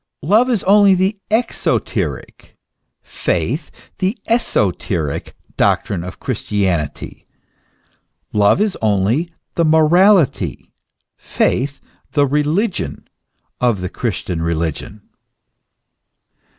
[0.23, 2.57] Love is only the exoteric,
[3.03, 3.69] faith
[3.99, 7.27] the esoteric doctrine of Christianity;
[8.33, 10.73] love is only the morality,
[11.17, 11.79] faith
[12.13, 13.07] the religion
[13.59, 15.03] of the Christian religion.